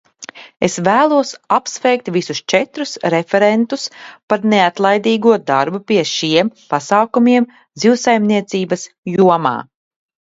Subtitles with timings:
[0.67, 3.83] Es vēlos apsveikt visus četrus referentus
[4.33, 7.51] par neatlaidīgo darbu pie šiem pasākumiem
[7.85, 9.57] zivsaimniecības jomā.